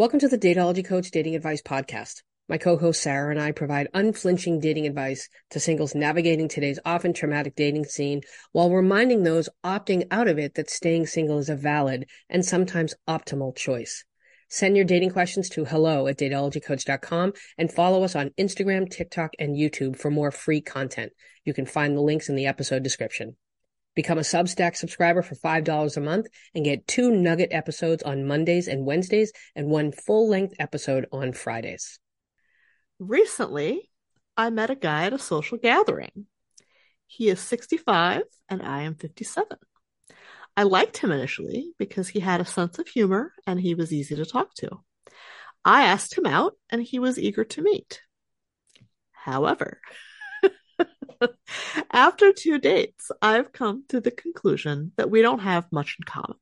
[0.00, 2.22] Welcome to the Dateology Coach Dating Advice Podcast.
[2.48, 7.54] My co-host Sarah and I provide unflinching dating advice to singles navigating today's often traumatic
[7.54, 8.22] dating scene
[8.52, 12.94] while reminding those opting out of it that staying single is a valid and sometimes
[13.06, 14.06] optimal choice.
[14.48, 19.54] Send your dating questions to hello at dateologycoach.com and follow us on Instagram, TikTok, and
[19.54, 21.12] YouTube for more free content.
[21.44, 23.36] You can find the links in the episode description.
[23.94, 28.68] Become a Substack subscriber for $5 a month and get two nugget episodes on Mondays
[28.68, 31.98] and Wednesdays and one full length episode on Fridays.
[32.98, 33.90] Recently,
[34.36, 36.26] I met a guy at a social gathering.
[37.06, 39.58] He is 65 and I am 57.
[40.56, 44.14] I liked him initially because he had a sense of humor and he was easy
[44.16, 44.80] to talk to.
[45.64, 48.02] I asked him out and he was eager to meet.
[49.12, 49.80] However,
[51.92, 56.38] After two dates, I've come to the conclusion that we don't have much in common.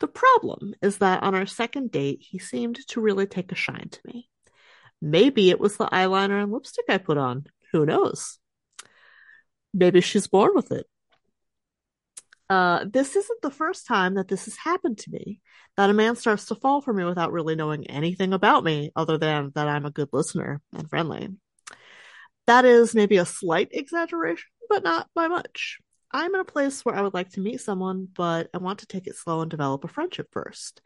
[0.00, 3.88] The problem is that on our second date, he seemed to really take a shine
[3.90, 4.28] to me.
[5.02, 7.46] Maybe it was the eyeliner and lipstick I put on.
[7.72, 8.38] Who knows?
[9.74, 10.86] Maybe she's born with it.
[12.48, 15.40] Uh, this isn't the first time that this has happened to me.
[15.76, 19.18] That a man starts to fall for me without really knowing anything about me other
[19.18, 21.28] than that I'm a good listener and friendly.
[22.48, 25.80] That is maybe a slight exaggeration, but not by much.
[26.10, 28.86] I'm in a place where I would like to meet someone, but I want to
[28.86, 30.80] take it slow and develop a friendship first.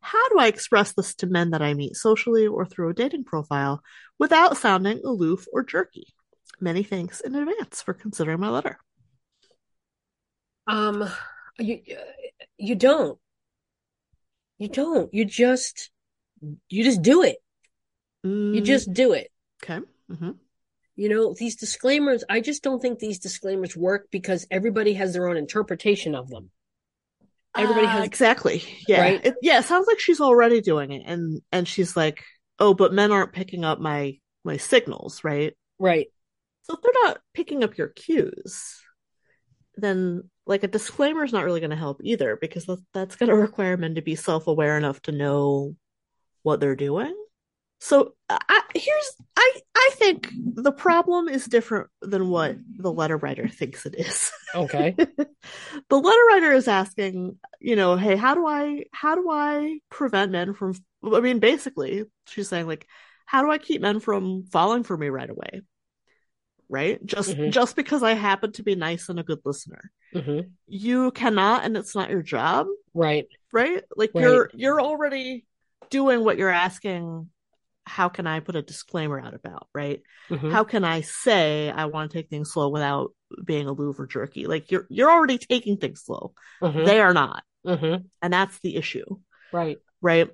[0.00, 3.22] How do I express this to men that I meet socially or through a dating
[3.22, 3.80] profile
[4.18, 6.08] without sounding aloof or jerky?
[6.60, 8.76] Many thanks in advance for considering my letter.
[10.66, 11.08] Um,
[11.60, 11.80] you
[12.58, 13.20] you don't,
[14.58, 15.14] you don't.
[15.14, 15.92] You just
[16.68, 17.36] you just do it.
[18.26, 18.56] Mm.
[18.56, 19.30] You just do it.
[19.62, 19.78] Okay.
[20.10, 20.30] Mm-hmm.
[20.96, 25.28] You know, these disclaimers, I just don't think these disclaimers work because everybody has their
[25.28, 26.50] own interpretation of them.
[27.56, 28.62] Everybody uh, has exactly.
[28.86, 29.00] Yeah.
[29.00, 29.26] Right?
[29.26, 32.22] It, yeah, it sounds like she's already doing it and and she's like,
[32.58, 36.08] "Oh, but men aren't picking up my my signals, right?" Right.
[36.62, 38.80] So if they're not picking up your cues,
[39.76, 43.36] then like a disclaimer is not really going to help either because that's going to
[43.36, 45.76] require men to be self-aware enough to know
[46.42, 47.14] what they're doing
[47.80, 53.48] so I, here's I I think the problem is different than what the letter writer
[53.48, 54.32] thinks it is.
[54.54, 54.94] Okay.
[54.96, 60.32] the letter writer is asking, you know, hey, how do I how do I prevent
[60.32, 60.74] men from
[61.04, 62.86] I mean basically she's saying like
[63.26, 65.62] how do I keep men from falling for me right away?
[66.68, 67.04] Right?
[67.04, 67.50] Just mm-hmm.
[67.50, 69.90] just because I happen to be nice and a good listener.
[70.14, 70.48] Mm-hmm.
[70.66, 72.66] You cannot and it's not your job.
[72.94, 73.26] Right.
[73.52, 73.82] Right?
[73.94, 74.22] Like right.
[74.22, 75.44] you're you're already
[75.90, 77.28] doing what you're asking
[77.86, 80.02] how can I put a disclaimer out about, right?
[80.30, 80.50] Mm-hmm.
[80.50, 83.12] How can I say I want to take things slow without
[83.44, 84.46] being aloof or jerky?
[84.46, 86.32] Like you're you're already taking things slow.
[86.62, 86.84] Mm-hmm.
[86.84, 87.42] They are not.
[87.66, 88.06] Mm-hmm.
[88.22, 89.04] And that's the issue.
[89.52, 89.78] Right.
[90.00, 90.30] Right.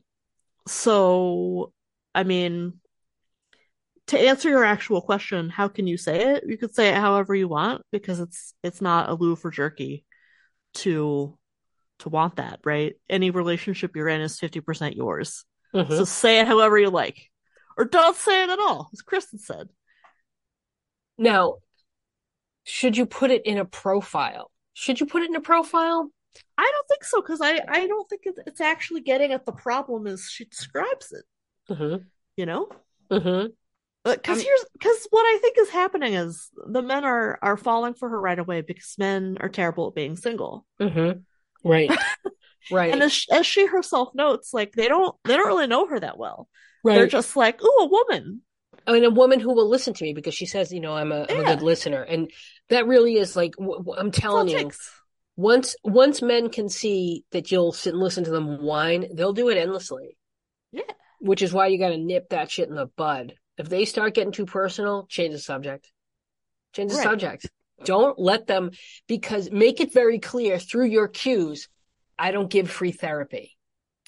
[0.69, 1.73] So
[2.15, 2.75] I mean
[4.09, 6.45] to answer your actual question, how can you say it?
[6.47, 10.05] You could say it however you want because it's it's not aloof or jerky
[10.75, 11.37] to
[12.01, 12.95] to want that, right?
[13.09, 15.45] Any relationship you're in is 50% yours.
[15.75, 15.93] Mm-hmm.
[15.93, 17.30] So say it however you like
[17.81, 19.71] or don't say it at all, as Kristen said.
[21.17, 21.57] Now,
[22.65, 24.51] should you put it in a profile?
[24.75, 26.11] Should you put it in a profile?
[26.59, 30.07] I don't think so because I I don't think it's actually getting at the problem
[30.07, 31.25] as she describes it.
[31.73, 32.05] Mm-hmm.
[32.37, 32.69] You know.
[33.11, 33.47] Mm-hmm.
[34.05, 38.11] Because here's because what I think is happening is the men are are falling for
[38.11, 40.67] her right away because men are terrible at being single.
[40.79, 41.21] Mm-hmm.
[41.67, 41.91] Right.
[42.71, 42.93] right.
[42.93, 46.19] And as, as she herself notes, like they don't they don't really know her that
[46.19, 46.47] well.
[46.83, 46.95] Right.
[46.95, 48.43] They're just like, oh, a woman.
[48.87, 51.13] I mean, a woman who will listen to me because she says, you know, I'm
[51.13, 52.31] a, am a good listener, and
[52.71, 53.55] that really is like
[53.97, 54.71] I'm telling you.
[55.37, 59.49] Once once men can see that you'll sit and listen to them whine, they'll do
[59.49, 60.19] it endlessly.
[60.73, 60.83] Yeah.
[61.21, 63.35] Which is why you got to nip that shit in the bud.
[63.57, 65.91] If they start getting too personal, change the subject.
[66.75, 67.05] Change the right.
[67.05, 67.49] subject.
[67.85, 68.73] Don't let them
[69.07, 71.69] because make it very clear through your cues.
[72.19, 73.57] I don't give free therapy.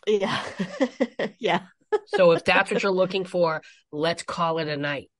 [0.06, 0.42] Yeah.
[1.38, 1.62] yeah
[2.06, 5.10] so if that's what you're looking for, let's call it a night.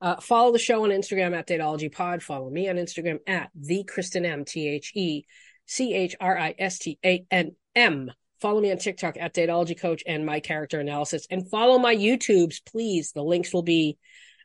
[0.00, 2.22] Uh, follow the show on Instagram at Dateology Pod.
[2.22, 5.24] Follow me on Instagram at the Kristen M T H E
[5.66, 8.10] C H R I S T A N M.
[8.40, 11.28] Follow me on TikTok at Dateology Coach and my character analysis.
[11.30, 13.12] And follow my YouTubes, please.
[13.12, 13.96] The links will be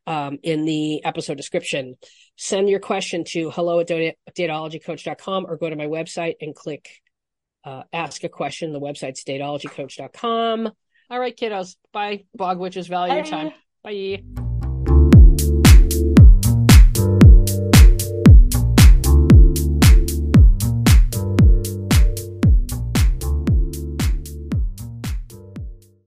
[0.06, 1.96] um, in the episode description.
[2.36, 6.88] Send your question to hello at dateologycoach.com or go to my website and click
[7.64, 8.72] uh, ask a question.
[8.72, 10.72] The website's dateologycoach.com.
[11.10, 11.76] All right, kiddos.
[11.94, 12.26] Bye.
[12.36, 13.54] Bog witches value your time.
[13.84, 14.47] Bye.